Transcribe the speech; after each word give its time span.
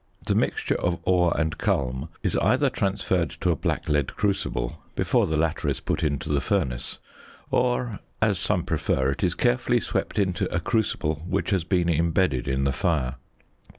The 0.25 0.33
mixture 0.33 0.81
of 0.81 0.97
ore 1.03 1.39
and 1.39 1.59
culm 1.59 2.09
is 2.23 2.35
either 2.37 2.71
transferred 2.71 3.29
to 3.41 3.51
a 3.51 3.55
black 3.55 3.87
lead 3.87 4.15
crucible 4.15 4.79
before 4.95 5.27
the 5.27 5.37
latter 5.37 5.69
is 5.69 5.79
put 5.79 6.01
into 6.01 6.27
the 6.27 6.41
furnace, 6.41 6.97
or, 7.51 7.99
as 8.19 8.39
some 8.39 8.63
prefer, 8.63 9.11
it 9.11 9.23
is 9.23 9.35
carefully 9.35 9.79
swept 9.79 10.17
into 10.17 10.51
a 10.51 10.59
crucible 10.59 11.21
which 11.27 11.51
has 11.51 11.63
been 11.63 11.87
imbedded 11.87 12.47
in 12.47 12.63
the 12.63 12.73
fire. 12.73 13.17